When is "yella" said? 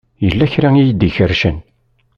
0.25-0.45